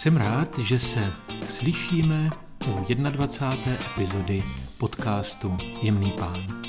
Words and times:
Jsem 0.00 0.16
rád, 0.16 0.58
že 0.58 0.78
se 0.78 1.12
slyšíme 1.48 2.30
u 2.66 2.94
21. 2.94 3.72
epizody 3.72 4.42
podcastu 4.78 5.56
Jemný 5.82 6.10
pán. 6.10 6.62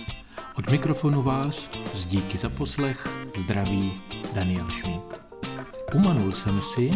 Od 0.55 0.71
mikrofonu 0.71 1.21
vás 1.21 1.70
z 1.94 2.05
díky 2.05 2.38
za 2.38 2.49
poslech 2.49 3.07
zdraví 3.38 3.94
Daniel 4.33 4.70
Šmík. 4.70 5.24
Umanul 5.94 6.31
jsem 6.31 6.62
si, 6.62 6.92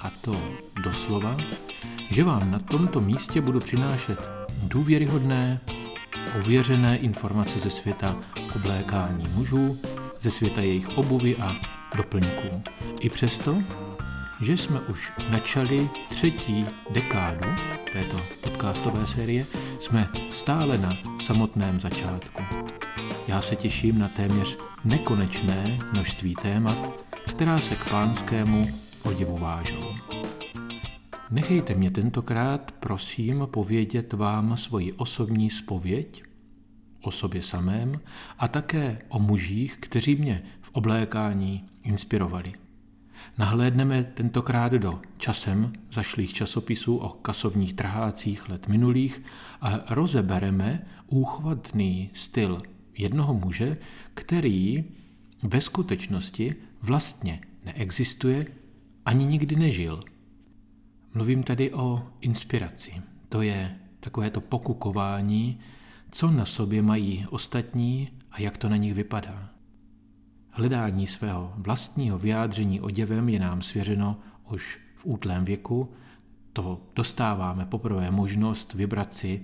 a 0.00 0.10
to 0.20 0.36
doslova, 0.82 1.36
že 2.10 2.24
vám 2.24 2.50
na 2.50 2.58
tomto 2.58 3.00
místě 3.00 3.40
budu 3.40 3.60
přinášet 3.60 4.30
důvěryhodné, 4.62 5.60
ověřené 6.38 6.96
informace 6.96 7.58
ze 7.58 7.70
světa 7.70 8.16
oblékání 8.56 9.28
mužů, 9.34 9.78
ze 10.20 10.30
světa 10.30 10.60
jejich 10.60 10.98
obuvy 10.98 11.36
a 11.36 11.56
doplňků. 11.96 12.62
I 13.00 13.10
přesto, 13.10 13.62
že 14.40 14.56
jsme 14.56 14.80
už 14.80 15.12
načali 15.30 15.88
třetí 16.10 16.66
dekádu 16.90 17.48
této 17.92 18.20
podcastové 18.40 19.06
série, 19.06 19.46
jsme 19.78 20.08
stále 20.30 20.78
na 20.78 20.96
samotném 21.20 21.80
začátku. 21.80 22.42
Já 23.28 23.42
se 23.42 23.56
těším 23.56 23.98
na 23.98 24.08
téměř 24.08 24.58
nekonečné 24.84 25.78
množství 25.92 26.34
témat, 26.34 27.04
která 27.28 27.58
se 27.58 27.74
k 27.74 27.90
pánskému 27.90 28.68
oděvu 29.02 29.36
vážou. 29.36 29.94
Nechejte 31.30 31.74
mě 31.74 31.90
tentokrát, 31.90 32.72
prosím, 32.80 33.48
povědět 33.50 34.12
vám 34.12 34.56
svoji 34.56 34.92
osobní 34.92 35.50
spověď 35.50 36.22
o 37.02 37.10
sobě 37.10 37.42
samém 37.42 38.00
a 38.38 38.48
také 38.48 39.02
o 39.08 39.18
mužích, 39.18 39.76
kteří 39.80 40.16
mě 40.16 40.42
v 40.60 40.70
oblékání 40.72 41.64
inspirovali. 41.82 42.63
Nahlédneme 43.38 44.04
tentokrát 44.04 44.72
do 44.72 45.00
časem 45.16 45.72
zašlých 45.92 46.32
časopisů 46.34 46.96
o 46.96 47.08
kasovních 47.08 47.74
trhácích 47.74 48.48
let 48.48 48.68
minulých 48.68 49.22
a 49.60 49.94
rozebereme 49.94 50.86
úchvatný 51.06 52.10
styl 52.12 52.62
jednoho 52.98 53.34
muže, 53.34 53.76
který 54.14 54.84
ve 55.42 55.60
skutečnosti 55.60 56.54
vlastně 56.82 57.40
neexistuje 57.64 58.46
ani 59.04 59.24
nikdy 59.24 59.56
nežil. 59.56 60.04
Mluvím 61.14 61.42
tady 61.42 61.72
o 61.72 62.08
inspiraci. 62.20 62.92
To 63.28 63.42
je 63.42 63.78
takové 64.00 64.30
to 64.30 64.40
pokukování, 64.40 65.60
co 66.10 66.30
na 66.30 66.44
sobě 66.44 66.82
mají 66.82 67.26
ostatní 67.30 68.08
a 68.30 68.40
jak 68.40 68.58
to 68.58 68.68
na 68.68 68.76
nich 68.76 68.94
vypadá. 68.94 69.53
Hledání 70.56 71.06
svého 71.06 71.52
vlastního 71.56 72.18
vyjádření 72.18 72.80
oděvem 72.80 73.28
je 73.28 73.38
nám 73.40 73.62
svěřeno 73.62 74.16
už 74.50 74.80
v 74.96 75.06
útlém 75.06 75.44
věku. 75.44 75.92
To 76.52 76.80
dostáváme 76.94 77.66
poprvé 77.66 78.10
možnost 78.10 78.74
vybrat 78.74 79.14
si 79.14 79.42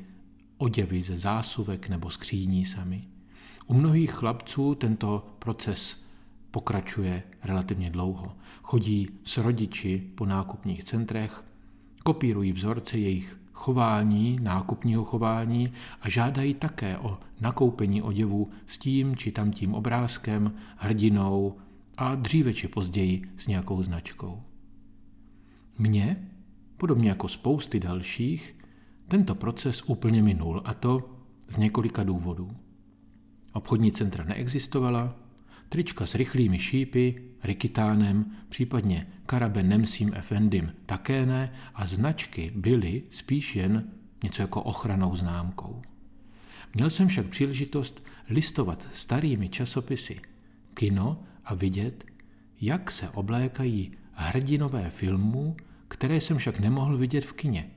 oděvy 0.59 1.03
ze 1.03 1.19
zásuvek 1.19 1.89
nebo 1.89 2.11
skříní 2.11 2.65
sami. 2.65 3.05
U 3.67 3.75
mnohých 3.75 4.11
chlapců 4.11 4.75
tento 4.75 5.27
proces 5.39 6.07
pokračuje 6.51 7.23
relativně 7.43 7.91
dlouho. 7.91 8.37
Chodí 8.63 9.09
s 9.25 9.39
rodiči 9.39 10.11
po 10.15 10.27
nákupních 10.27 10.85
centrech, 10.85 11.45
kopírují 12.11 12.53
vzorce 12.53 12.99
jejich 12.99 13.39
chování, 13.53 14.39
nákupního 14.43 15.05
chování 15.05 15.73
a 16.01 16.09
žádají 16.09 16.55
také 16.55 16.99
o 16.99 17.19
nakoupení 17.41 18.03
oděvu 18.03 18.51
s 18.67 18.79
tím 18.79 19.17
či 19.17 19.33
tamtím 19.33 19.75
obrázkem, 19.75 20.55
hrdinou 20.77 21.57
a 21.97 22.15
dříve 22.15 22.55
či 22.55 22.69
později 22.69 23.23
s 23.37 23.47
nějakou 23.47 23.83
značkou. 23.83 24.43
Mně, 25.79 26.29
podobně 26.77 27.09
jako 27.09 27.29
spousty 27.29 27.81
dalších, 27.81 28.57
tento 29.09 29.35
proces 29.35 29.83
úplně 29.87 30.23
minul 30.23 30.63
a 30.65 30.75
to 30.75 31.11
z 31.49 31.57
několika 31.57 32.03
důvodů. 32.03 32.51
Obchodní 33.53 33.93
centra 33.93 34.25
neexistovala, 34.25 35.15
trička 35.71 36.07
s 36.07 36.15
rychlými 36.15 36.59
šípy, 36.59 37.23
rikitánem, 37.45 38.37
případně 38.49 39.07
Karabe 39.27 39.63
Nemsím 39.63 40.15
Efendim 40.15 40.73
také 40.87 41.27
ne 41.27 41.53
a 41.75 41.87
značky 41.87 42.53
byly 42.55 43.03
spíš 43.11 43.57
jen 43.57 43.91
něco 44.25 44.43
jako 44.43 44.63
ochranou 44.63 45.17
známkou. 45.17 45.83
Měl 46.75 46.91
jsem 46.91 47.09
však 47.09 47.27
příležitost 47.27 48.05
listovat 48.29 48.89
starými 48.93 49.49
časopisy 49.49 50.21
kino 50.75 51.23
a 51.45 51.55
vidět, 51.55 52.05
jak 52.61 52.91
se 52.91 53.09
oblékají 53.09 53.93
hrdinové 54.13 54.91
filmů, 54.91 55.57
které 55.89 56.21
jsem 56.21 56.39
však 56.39 56.61
nemohl 56.61 56.97
vidět 56.97 57.25
v 57.25 57.33
kině. 57.33 57.71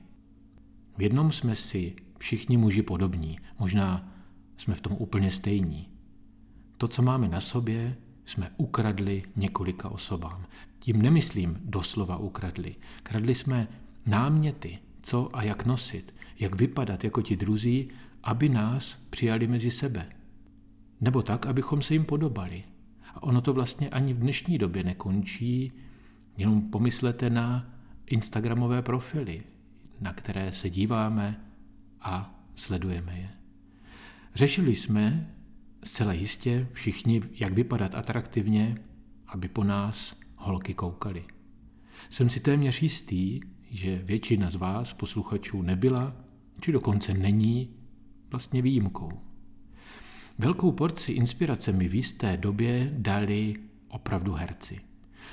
V 0.96 1.02
jednom 1.02 1.32
jsme 1.32 1.56
si 1.56 1.96
všichni 2.18 2.56
muži 2.56 2.82
podobní, 2.82 3.38
možná 3.58 4.14
jsme 4.56 4.74
v 4.74 4.80
tom 4.80 4.96
úplně 4.98 5.30
stejní. 5.30 5.93
To, 6.78 6.88
co 6.88 7.02
máme 7.02 7.28
na 7.28 7.40
sobě, 7.40 7.96
jsme 8.24 8.50
ukradli 8.56 9.22
několika 9.36 9.88
osobám. 9.88 10.44
Tím 10.78 11.02
nemyslím 11.02 11.60
doslova 11.64 12.16
ukradli. 12.16 12.76
Kradli 13.02 13.34
jsme 13.34 13.68
náměty, 14.06 14.78
co 15.02 15.30
a 15.32 15.42
jak 15.42 15.66
nosit, 15.66 16.14
jak 16.38 16.54
vypadat 16.54 17.04
jako 17.04 17.22
ti 17.22 17.36
druzí, 17.36 17.90
aby 18.22 18.48
nás 18.48 18.98
přijali 19.10 19.46
mezi 19.46 19.70
sebe. 19.70 20.08
Nebo 21.00 21.22
tak, 21.22 21.46
abychom 21.46 21.82
se 21.82 21.94
jim 21.94 22.04
podobali. 22.04 22.64
A 23.14 23.22
ono 23.22 23.40
to 23.40 23.52
vlastně 23.52 23.88
ani 23.88 24.14
v 24.14 24.18
dnešní 24.18 24.58
době 24.58 24.84
nekončí, 24.84 25.72
jenom 26.36 26.70
pomyslete 26.70 27.30
na 27.30 27.70
Instagramové 28.06 28.82
profily, 28.82 29.42
na 30.00 30.12
které 30.12 30.52
se 30.52 30.70
díváme 30.70 31.40
a 32.00 32.40
sledujeme 32.54 33.18
je. 33.18 33.30
Řešili 34.34 34.74
jsme 34.74 35.33
zcela 35.84 36.12
jistě 36.12 36.68
všichni, 36.72 37.22
jak 37.32 37.52
vypadat 37.52 37.94
atraktivně, 37.94 38.76
aby 39.26 39.48
po 39.48 39.64
nás 39.64 40.16
holky 40.36 40.74
koukaly. 40.74 41.24
Jsem 42.10 42.30
si 42.30 42.40
téměř 42.40 42.82
jistý, 42.82 43.40
že 43.70 44.02
většina 44.04 44.50
z 44.50 44.54
vás, 44.54 44.92
posluchačů, 44.92 45.62
nebyla, 45.62 46.16
či 46.60 46.72
dokonce 46.72 47.14
není 47.14 47.70
vlastně 48.30 48.62
výjimkou. 48.62 49.10
Velkou 50.38 50.72
porci 50.72 51.12
inspirace 51.12 51.72
mi 51.72 51.88
v 51.88 51.94
jisté 51.94 52.36
době 52.36 52.94
dali 52.98 53.54
opravdu 53.88 54.32
herci. 54.32 54.80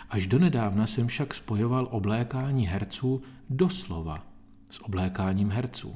Až 0.10 0.28
donedávna 0.28 0.88
jsem 0.88 1.08
však 1.08 1.34
spojoval 1.34 1.88
oblékání 1.92 2.68
herců 2.68 3.22
doslova 3.50 4.28
s 4.70 4.86
oblékáním 4.86 5.50
herců. 5.50 5.96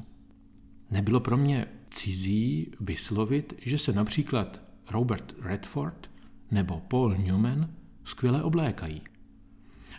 Nebylo 0.92 1.20
pro 1.20 1.38
mě 1.38 1.68
cizí 1.96 2.72
vyslovit, 2.80 3.54
že 3.62 3.78
se 3.78 3.94
například 3.94 4.62
Robert 4.92 5.34
Redford 5.42 6.10
nebo 6.52 6.80
Paul 6.80 7.16
Newman 7.16 7.70
skvěle 8.04 8.44
oblékají. 8.44 9.02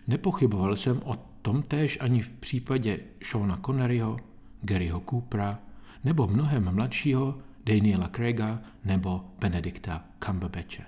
Nepochyboval 0.06 0.76
jsem 0.76 1.02
o 1.04 1.16
tom 1.42 1.62
též 1.62 1.98
ani 2.00 2.22
v 2.22 2.30
případě 2.30 3.00
Shona 3.24 3.60
Conneryho, 3.66 4.16
Garyho 4.60 5.02
Coopera 5.10 5.58
nebo 6.04 6.26
mnohem 6.26 6.74
mladšího 6.74 7.38
Daniela 7.64 8.08
Craiga 8.08 8.62
nebo 8.84 9.24
Benedikta 9.38 10.04
Cumberbatche. 10.24 10.84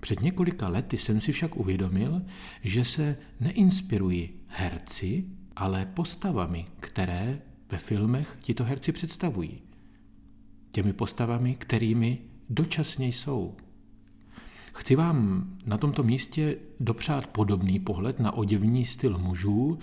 Před 0.00 0.20
několika 0.20 0.68
lety 0.68 0.98
jsem 0.98 1.20
si 1.20 1.32
však 1.32 1.56
uvědomil, 1.56 2.22
že 2.62 2.84
se 2.84 3.16
neinspiruji 3.40 4.44
herci, 4.46 5.24
ale 5.56 5.86
postavami, 5.86 6.66
které 6.80 7.40
ve 7.70 7.78
filmech 7.78 8.36
tito 8.40 8.64
herci 8.64 8.92
představují 8.92 9.66
těmi 10.76 10.92
postavami, 10.92 11.54
kterými 11.54 12.18
dočasně 12.50 13.06
jsou. 13.08 13.56
Chci 14.74 14.96
vám 14.96 15.50
na 15.66 15.78
tomto 15.78 16.02
místě 16.02 16.56
dopřát 16.80 17.26
podobný 17.26 17.80
pohled 17.80 18.20
na 18.20 18.32
oděvní 18.32 18.84
styl 18.84 19.18
mužů, 19.18 19.78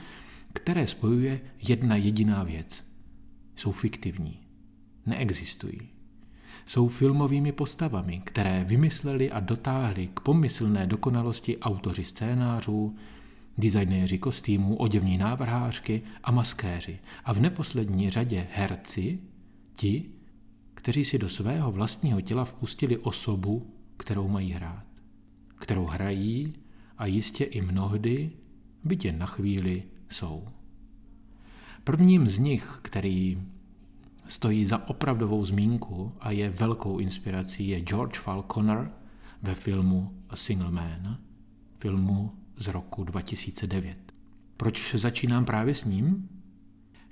které 0.53 0.87
spojuje 0.87 1.41
jedna 1.61 1.95
jediná 1.95 2.43
věc. 2.43 2.85
Jsou 3.55 3.71
fiktivní. 3.71 4.39
Neexistují. 5.05 5.81
Jsou 6.65 6.87
filmovými 6.87 7.51
postavami, 7.51 8.21
které 8.25 8.63
vymysleli 8.63 9.31
a 9.31 9.39
dotáhli 9.39 10.09
k 10.13 10.19
pomyslné 10.19 10.87
dokonalosti 10.87 11.57
autoři 11.57 12.03
scénářů, 12.03 12.95
designéři 13.57 14.17
kostýmů, 14.17 14.75
oděvní 14.75 15.17
návrhářky 15.17 16.01
a 16.23 16.31
maskéři 16.31 16.99
a 17.25 17.33
v 17.33 17.41
neposlední 17.41 18.09
řadě 18.09 18.47
herci, 18.51 19.19
ti, 19.75 20.05
kteří 20.83 21.05
si 21.05 21.17
do 21.17 21.29
svého 21.29 21.71
vlastního 21.71 22.21
těla 22.21 22.45
vpustili 22.45 22.97
osobu, 22.97 23.73
kterou 23.97 24.27
mají 24.27 24.51
hrát, 24.51 24.85
kterou 25.55 25.85
hrají 25.85 26.53
a 26.97 27.05
jistě 27.05 27.43
i 27.43 27.61
mnohdy, 27.61 28.31
bytě 28.83 29.11
na 29.11 29.25
chvíli, 29.25 29.83
jsou. 30.09 30.47
Prvním 31.83 32.27
z 32.27 32.37
nich, 32.37 32.79
který 32.81 33.43
stojí 34.27 34.65
za 34.65 34.87
opravdovou 34.87 35.45
zmínku 35.45 36.11
a 36.19 36.31
je 36.31 36.49
velkou 36.49 36.97
inspirací, 36.97 37.67
je 37.67 37.81
George 37.81 38.19
Falconer 38.19 38.91
ve 39.41 39.55
filmu 39.55 40.23
A 40.29 40.35
Single 40.35 40.71
Man, 40.71 41.17
filmu 41.79 42.31
z 42.57 42.67
roku 42.67 43.03
2009. 43.03 43.97
Proč 44.57 44.95
začínám 44.95 45.45
právě 45.45 45.75
s 45.75 45.85
ním? 45.85 46.29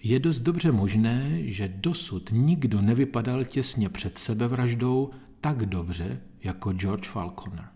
Je 0.03 0.19
dost 0.19 0.41
dobře 0.41 0.71
možné, 0.71 1.39
že 1.43 1.67
dosud 1.67 2.29
nikdo 2.31 2.81
nevypadal 2.81 3.45
těsně 3.45 3.89
před 3.89 4.17
sebevraždou 4.17 5.09
tak 5.41 5.65
dobře 5.65 6.21
jako 6.43 6.73
George 6.73 7.07
Falconer. 7.07 7.67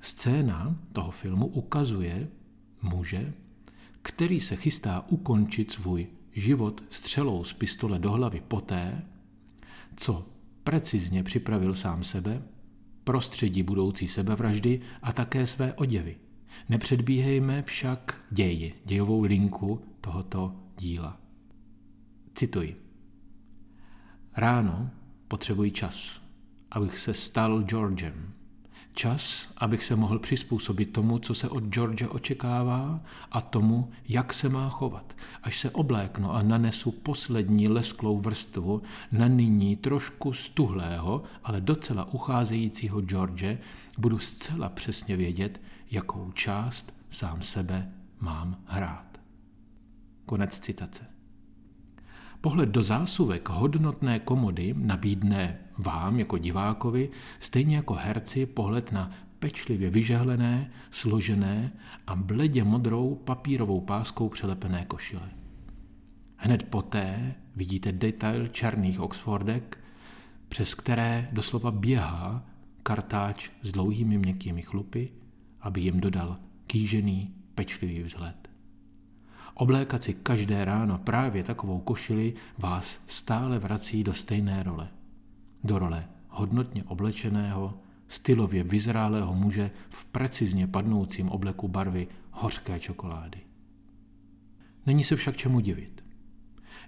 Scéna 0.00 0.76
toho 0.92 1.10
filmu 1.10 1.46
ukazuje 1.46 2.28
muže, 2.82 3.32
který 4.02 4.40
se 4.40 4.56
chystá 4.56 5.04
ukončit 5.08 5.70
svůj 5.70 6.06
život 6.32 6.84
střelou 6.90 7.44
z 7.44 7.52
pistole 7.52 7.98
do 7.98 8.12
hlavy 8.12 8.42
poté, 8.48 9.02
co 9.96 10.28
precizně 10.64 11.22
připravil 11.22 11.74
sám 11.74 12.04
sebe, 12.04 12.42
prostředí 13.04 13.62
budoucí 13.62 14.08
sebevraždy 14.08 14.80
a 15.02 15.12
také 15.12 15.46
své 15.46 15.74
oděvy. 15.74 16.16
Nepředbíhejme 16.68 17.62
však 17.62 18.20
ději, 18.30 18.74
dějovou 18.84 19.22
linku 19.22 19.80
tohoto 20.00 20.65
díla. 20.78 21.16
Cituji. 22.34 22.76
Ráno 24.36 24.90
potřebuji 25.28 25.70
čas, 25.70 26.22
abych 26.70 26.98
se 26.98 27.14
stal 27.14 27.62
Georgem. 27.62 28.32
Čas, 28.92 29.48
abych 29.56 29.84
se 29.84 29.96
mohl 29.96 30.18
přizpůsobit 30.18 30.92
tomu, 30.92 31.18
co 31.18 31.34
se 31.34 31.48
od 31.48 31.64
George 31.64 32.04
očekává 32.08 33.00
a 33.30 33.40
tomu, 33.40 33.90
jak 34.08 34.32
se 34.32 34.48
má 34.48 34.68
chovat. 34.68 35.16
Až 35.42 35.60
se 35.60 35.70
obléknu 35.70 36.32
a 36.32 36.42
nanesu 36.42 36.90
poslední 36.90 37.68
lesklou 37.68 38.20
vrstvu 38.20 38.82
na 39.12 39.28
nyní 39.28 39.76
trošku 39.76 40.32
stuhlého, 40.32 41.22
ale 41.44 41.60
docela 41.60 42.12
ucházejícího 42.12 43.00
George, 43.00 43.58
budu 43.98 44.18
zcela 44.18 44.68
přesně 44.68 45.16
vědět, 45.16 45.60
jakou 45.90 46.32
část 46.32 46.94
sám 47.10 47.42
sebe 47.42 47.92
mám 48.20 48.56
hrát. 48.64 49.15
Konec 50.26 50.60
citace. 50.60 51.04
Pohled 52.40 52.68
do 52.68 52.82
zásuvek 52.82 53.48
hodnotné 53.48 54.18
komody 54.18 54.74
nabídne 54.78 55.58
vám 55.86 56.18
jako 56.18 56.38
divákovi, 56.38 57.10
stejně 57.38 57.76
jako 57.76 57.94
herci, 57.94 58.46
pohled 58.46 58.92
na 58.92 59.10
pečlivě 59.38 59.90
vyžehlené, 59.90 60.70
složené 60.90 61.72
a 62.06 62.16
bledě 62.16 62.64
modrou 62.64 63.14
papírovou 63.14 63.80
páskou 63.80 64.28
přelepené 64.28 64.84
košile. 64.84 65.30
Hned 66.36 66.62
poté 66.62 67.34
vidíte 67.56 67.92
detail 67.92 68.48
černých 68.48 69.00
Oxfordek, 69.00 69.78
přes 70.48 70.74
které 70.74 71.28
doslova 71.32 71.70
běhá 71.70 72.46
kartáč 72.82 73.50
s 73.62 73.72
dlouhými 73.72 74.18
měkkými 74.18 74.62
chlupy, 74.62 75.08
aby 75.60 75.80
jim 75.80 76.00
dodal 76.00 76.36
kýžený, 76.66 77.34
pečlivý 77.54 78.02
vzhled. 78.02 78.45
Oblékat 79.58 80.02
si 80.02 80.14
každé 80.14 80.64
ráno 80.64 80.98
právě 80.98 81.44
takovou 81.44 81.78
košili 81.78 82.34
vás 82.58 83.00
stále 83.06 83.58
vrací 83.58 84.04
do 84.04 84.12
stejné 84.12 84.62
role. 84.62 84.88
Do 85.64 85.78
role 85.78 86.08
hodnotně 86.28 86.84
oblečeného, 86.84 87.74
stylově 88.08 88.62
vyzrálého 88.62 89.34
muže 89.34 89.70
v 89.88 90.04
precizně 90.04 90.66
padnoucím 90.66 91.28
obleku 91.28 91.68
barvy 91.68 92.08
hořké 92.30 92.80
čokolády. 92.80 93.38
Není 94.86 95.04
se 95.04 95.16
však 95.16 95.36
čemu 95.36 95.60
divit. 95.60 96.04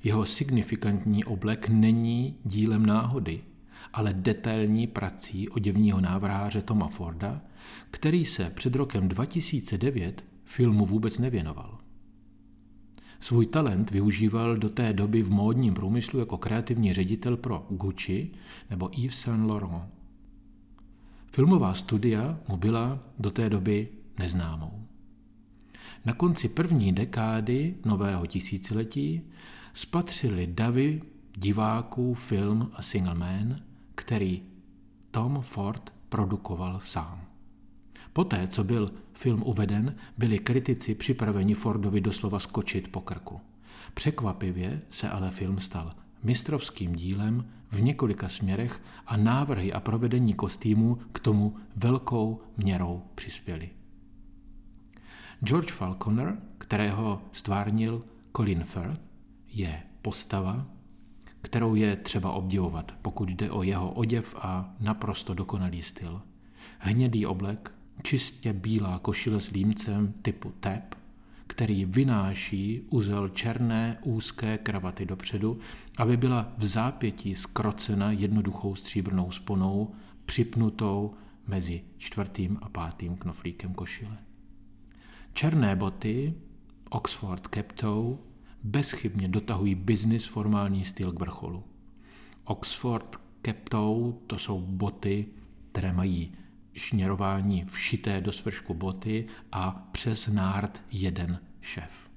Jeho 0.05 0.27
signifikantní 0.27 1.25
oblek 1.25 1.69
není 1.69 2.37
dílem 2.45 2.87
náhody, 2.87 3.45
ale 3.93 4.13
detailní 4.13 4.87
prací 4.87 5.49
oděvního 5.49 6.01
návrháře 6.01 6.63
Toma 6.63 6.89
Forda, 6.89 7.41
který 7.91 8.25
se 8.25 8.51
před 8.51 8.75
rokem 8.75 9.09
2009 9.09 10.25
filmu 10.45 10.87
vůbec 10.87 11.19
nevěnoval. 11.19 11.79
Svůj 13.21 13.47
talent 13.47 13.91
využíval 13.91 14.57
do 14.57 14.69
té 14.69 14.93
doby 14.93 15.23
v 15.23 15.31
módním 15.31 15.75
průmyslu 15.75 16.21
jako 16.21 16.39
kreativní 16.39 16.93
ředitel 16.93 17.37
pro 17.37 17.67
Gucci 17.71 18.31
nebo 18.71 18.91
Yves 18.93 19.21
Saint 19.21 19.51
Laurent. 19.51 19.85
Filmová 21.33 21.75
studia 21.75 22.39
mu 22.49 22.57
byla 22.57 22.99
do 23.19 23.31
té 23.31 23.51
doby 23.51 23.89
neznámou. 24.19 24.83
Na 26.05 26.13
konci 26.13 26.49
první 26.49 26.93
dekády 26.93 27.75
nového 27.85 28.27
tisíciletí 28.27 29.23
spatřili 29.73 30.47
davy 30.47 31.03
diváků 31.37 32.15
film 32.15 32.71
A 32.75 32.83
Single 32.83 33.15
Man, 33.15 33.61
který 33.95 34.43
Tom 35.11 35.41
Ford 35.43 35.93
produkoval 36.09 36.81
sám. 36.81 37.28
Poté, 38.13 38.49
co 38.49 38.65
byl 38.65 38.91
film 39.13 39.43
uveden, 39.47 39.97
byli 40.19 40.39
kritici 40.39 40.95
připraveni 40.95 41.55
Fordovi 41.55 42.01
doslova 42.01 42.39
skočit 42.39 42.89
po 42.89 43.01
krku. 43.01 43.41
Překvapivě 43.95 44.83
se 44.91 45.09
ale 45.11 45.31
film 45.31 45.59
stal 45.59 45.93
mistrovským 46.23 46.95
dílem 46.95 47.45
v 47.71 47.83
několika 47.83 48.29
směrech 48.29 48.83
a 49.07 49.17
návrhy 49.17 49.73
a 49.73 49.81
provedení 49.81 50.35
kostýmů 50.35 50.99
k 51.13 51.21
tomu 51.21 51.57
velkou 51.77 52.41
měrou 52.57 53.03
přispěli. 53.15 53.71
George 55.45 55.73
Falconer, 55.73 56.37
kterého 56.59 57.23
stvárnil 57.33 58.03
Colin 58.37 58.65
Firth, 58.65 59.01
je 59.49 59.83
postava, 60.03 60.67
kterou 61.43 61.75
je 61.75 61.97
třeba 61.97 62.33
obdivovat, 62.33 62.93
pokud 63.03 63.29
jde 63.29 63.51
o 63.51 63.63
jeho 63.63 63.91
oděv 63.91 64.35
a 64.39 64.75
naprosto 64.81 65.35
dokonalý 65.35 65.83
styl. 65.83 66.23
Hnědý 66.79 67.27
oblek, 67.27 67.73
čistě 68.03 68.53
bílá 68.53 68.99
košile 68.99 69.41
s 69.41 69.51
límcem 69.51 70.15
typu 70.23 70.53
tep, 70.61 70.95
který 71.47 71.85
vynáší 71.85 72.83
uzel 72.91 73.29
černé 73.29 73.99
úzké 74.03 74.59
kravaty 74.59 75.07
dopředu, 75.07 75.59
aby 75.97 76.17
byla 76.17 76.53
v 76.59 76.67
zápětí 76.67 77.35
skrocena 77.35 78.11
jednoduchou 78.11 78.75
stříbrnou 78.75 79.31
sponou, 79.31 79.95
připnutou 80.25 81.15
mezi 81.47 81.83
čtvrtým 81.99 82.59
a 82.63 82.69
pátým 82.69 83.17
knoflíkem 83.17 83.75
košile. 83.75 84.19
Černé 85.33 85.77
boty, 85.77 86.35
Oxford 86.91 87.49
Captou, 87.55 88.19
bezchybně 88.63 89.29
dotahují 89.29 89.75
business 89.75 90.25
formální 90.25 90.85
styl 90.85 91.13
k 91.13 91.19
vrcholu. 91.21 91.65
Oxford 92.45 93.17
Captou 93.47 94.23
to 94.27 94.39
jsou 94.39 94.61
boty, 94.61 95.27
které 95.73 95.93
mají 95.93 96.33
šněrování 96.79 97.65
všité 97.65 98.21
do 98.21 98.33
svršku 98.33 98.75
boty 98.75 99.27
a 99.53 99.89
přes 99.93 100.27
nárt 100.27 100.83
jeden 100.91 101.41
šef. 101.61 102.11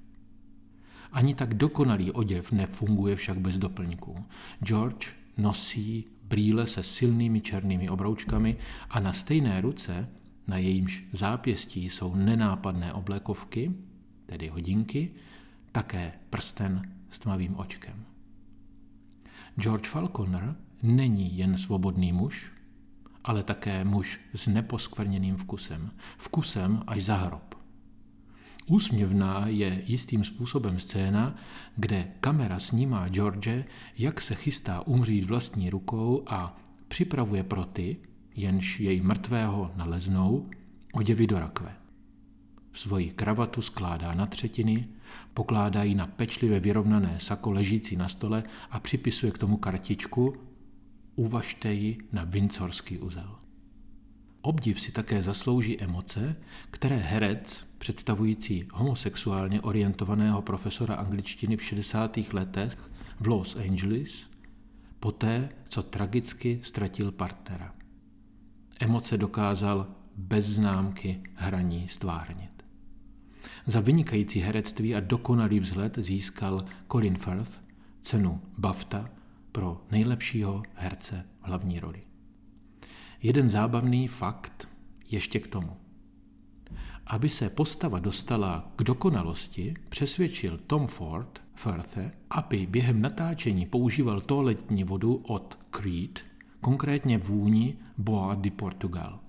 Ani 1.12 1.34
tak 1.34 1.54
dokonalý 1.54 2.10
oděv 2.10 2.52
nefunguje 2.52 3.16
však 3.16 3.38
bez 3.38 3.58
doplňků. 3.58 4.24
George 4.64 5.08
nosí 5.38 6.04
brýle 6.24 6.66
se 6.66 6.82
silnými 6.82 7.40
černými 7.40 7.88
obroučkami 7.88 8.56
a 8.90 9.00
na 9.00 9.12
stejné 9.12 9.60
ruce, 9.60 10.08
na 10.46 10.56
jejímž 10.56 11.04
zápěstí 11.12 11.88
jsou 11.88 12.14
nenápadné 12.14 12.92
oblekovky, 12.92 13.72
tedy 14.26 14.48
hodinky, 14.48 15.10
také 15.72 16.12
prsten 16.30 16.92
s 17.10 17.18
tmavým 17.18 17.56
očkem. 17.56 18.04
George 19.56 19.88
Falconer 19.88 20.56
není 20.82 21.38
jen 21.38 21.58
svobodný 21.58 22.12
muž, 22.12 22.52
ale 23.24 23.42
také 23.42 23.84
muž 23.84 24.20
s 24.34 24.46
neposkvrněným 24.46 25.36
vkusem, 25.36 25.90
vkusem 26.18 26.82
až 26.86 27.02
za 27.02 27.16
hrob. 27.16 27.54
Úsměvná 28.66 29.46
je 29.46 29.82
jistým 29.86 30.24
způsobem 30.24 30.80
scéna, 30.80 31.36
kde 31.76 32.08
kamera 32.20 32.58
snímá 32.58 33.08
George, 33.08 33.64
jak 33.98 34.20
se 34.20 34.34
chystá 34.34 34.86
umřít 34.86 35.24
vlastní 35.24 35.70
rukou 35.70 36.22
a 36.26 36.56
připravuje 36.88 37.42
pro 37.42 37.64
ty, 37.64 37.96
jenž 38.34 38.80
jej 38.80 39.00
mrtvého 39.00 39.70
naleznou, 39.76 40.50
oděvy 40.92 41.26
do 41.26 41.38
rakve. 41.38 41.72
Svoji 42.72 43.10
kravatu 43.10 43.62
skládá 43.62 44.14
na 44.14 44.26
třetiny, 44.26 44.88
pokládá 45.34 45.82
ji 45.82 45.94
na 45.94 46.06
pečlivě 46.06 46.60
vyrovnané 46.60 47.20
sako 47.20 47.50
ležící 47.50 47.96
na 47.96 48.08
stole 48.08 48.42
a 48.70 48.80
připisuje 48.80 49.32
k 49.32 49.38
tomu 49.38 49.56
kartičku, 49.56 50.34
uvažte 51.14 51.72
ji 51.72 51.98
na 52.12 52.24
Windsorský 52.24 52.98
uzel. 52.98 53.38
Obdiv 54.42 54.80
si 54.80 54.92
také 54.92 55.22
zaslouží 55.22 55.80
emoce, 55.80 56.36
které 56.70 56.96
herec, 56.96 57.66
představující 57.78 58.68
homosexuálně 58.72 59.60
orientovaného 59.60 60.42
profesora 60.42 60.94
angličtiny 60.94 61.56
v 61.56 61.62
60. 61.64 62.18
letech 62.32 62.78
v 63.20 63.26
Los 63.26 63.56
Angeles, 63.56 64.30
poté, 65.00 65.48
co 65.68 65.82
tragicky 65.82 66.60
ztratil 66.62 67.12
partnera. 67.12 67.74
Emoce 68.80 69.18
dokázal 69.18 69.86
bez 70.16 70.46
známky 70.46 71.22
hraní 71.34 71.88
stvárnit. 71.88 72.64
Za 73.66 73.80
vynikající 73.80 74.40
herectví 74.40 74.94
a 74.94 75.00
dokonalý 75.00 75.60
vzhled 75.60 75.98
získal 75.98 76.64
Colin 76.92 77.16
Firth 77.16 77.62
cenu 78.00 78.40
BAFTA 78.58 79.10
pro 79.52 79.84
nejlepšího 79.90 80.62
herce 80.74 81.26
v 81.40 81.46
hlavní 81.46 81.80
roli. 81.80 82.02
Jeden 83.22 83.48
zábavný 83.48 84.08
fakt 84.08 84.68
ještě 85.08 85.40
k 85.40 85.46
tomu. 85.46 85.76
Aby 87.06 87.28
se 87.28 87.50
postava 87.50 87.98
dostala 87.98 88.72
k 88.76 88.82
dokonalosti, 88.82 89.74
přesvědčil 89.88 90.58
Tom 90.66 90.86
Ford 90.86 91.42
Firthe, 91.54 92.12
aby 92.30 92.66
během 92.66 93.00
natáčení 93.00 93.66
používal 93.66 94.20
toaletní 94.20 94.84
vodu 94.84 95.14
od 95.14 95.58
Creed, 95.70 96.20
konkrétně 96.60 97.18
vůni 97.18 97.76
Boa 97.98 98.34
de 98.34 98.50
Portugal. 98.50 99.20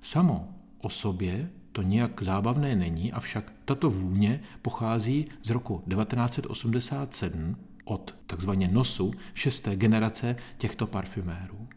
Samo 0.00 0.54
o 0.80 0.90
sobě 0.90 1.50
to 1.72 1.82
nějak 1.82 2.22
zábavné 2.22 2.76
není, 2.76 3.12
avšak 3.12 3.52
tato 3.64 3.90
vůně 3.90 4.40
pochází 4.62 5.26
z 5.42 5.50
roku 5.50 5.82
1987 5.88 7.56
od 7.90 8.14
takzvaně 8.26 8.68
nosu 8.68 9.12
šesté 9.34 9.76
generace 9.76 10.36
těchto 10.56 10.86
parfumérů. 10.86 11.68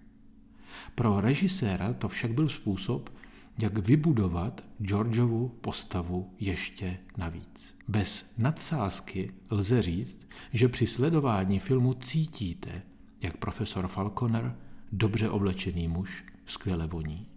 Pro 0.96 1.22
režiséra 1.22 1.94
to 1.94 2.10
však 2.10 2.34
byl 2.34 2.50
způsob, 2.50 3.10
jak 3.58 3.78
vybudovat 3.78 4.64
Georgeovu 4.80 5.50
postavu 5.50 6.34
ještě 6.40 6.98
navíc. 7.18 7.76
Bez 7.88 8.34
nadsázky 8.38 9.34
lze 9.50 9.82
říct, 9.82 10.28
že 10.52 10.68
při 10.68 10.88
sledování 10.88 11.60
filmu 11.60 11.94
cítíte, 11.94 12.82
jak 13.22 13.38
profesor 13.38 13.88
Falconer, 13.88 14.56
dobře 14.92 15.30
oblečený 15.30 15.88
muž, 15.88 16.26
skvěle 16.46 16.88
voní. 16.88 17.28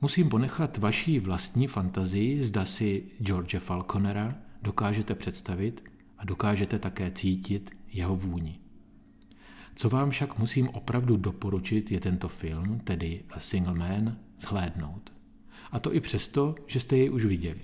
Musím 0.00 0.28
ponechat 0.28 0.78
vaší 0.78 1.18
vlastní 1.18 1.66
fantazii, 1.66 2.44
zda 2.44 2.64
si 2.64 3.04
George 3.20 3.58
Falconera 3.58 4.34
dokážete 4.62 5.14
představit 5.14 5.95
a 6.18 6.24
dokážete 6.24 6.78
také 6.78 7.10
cítit 7.10 7.70
jeho 7.88 8.16
vůni. 8.16 8.60
Co 9.74 9.88
vám 9.88 10.10
však 10.10 10.38
musím 10.38 10.68
opravdu 10.68 11.16
doporučit, 11.16 11.90
je 11.90 12.00
tento 12.00 12.28
film, 12.28 12.80
tedy 12.80 13.24
A 13.30 13.40
Single 13.40 13.74
Man, 13.74 14.16
zhlédnout. 14.40 15.12
A 15.70 15.78
to 15.78 15.94
i 15.94 16.00
přesto, 16.00 16.54
že 16.66 16.80
jste 16.80 16.96
jej 16.96 17.10
už 17.10 17.24
viděli. 17.24 17.60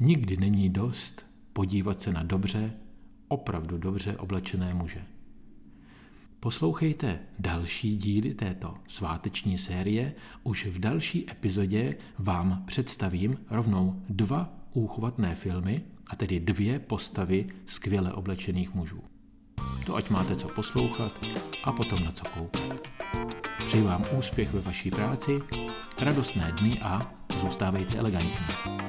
Nikdy 0.00 0.36
není 0.36 0.70
dost 0.70 1.26
podívat 1.52 2.00
se 2.00 2.12
na 2.12 2.22
dobře, 2.22 2.72
opravdu 3.28 3.78
dobře 3.78 4.16
oblečené 4.16 4.74
muže. 4.74 5.04
Poslouchejte 6.40 7.18
další 7.38 7.96
díly 7.96 8.34
této 8.34 8.74
sváteční 8.88 9.58
série. 9.58 10.14
Už 10.42 10.66
v 10.66 10.78
další 10.78 11.30
epizodě 11.30 11.96
vám 12.18 12.64
představím 12.66 13.38
rovnou 13.50 14.02
dva 14.08 14.54
úchvatné 14.72 15.34
filmy, 15.34 15.82
a 16.12 16.16
tedy 16.16 16.40
dvě 16.40 16.78
postavy 16.78 17.46
skvěle 17.66 18.12
oblečených 18.12 18.74
mužů. 18.74 19.02
To 19.86 19.96
ať 19.96 20.10
máte 20.10 20.36
co 20.36 20.48
poslouchat 20.48 21.26
a 21.64 21.72
potom 21.72 22.04
na 22.04 22.12
co 22.12 22.24
koukat. 22.24 22.88
Přeji 23.66 23.82
vám 23.82 24.04
úspěch 24.18 24.52
ve 24.52 24.60
vaší 24.60 24.90
práci, 24.90 25.42
radostné 26.00 26.52
dny 26.60 26.78
a 26.82 27.14
zůstávejte 27.40 27.98
elegantní. 27.98 28.81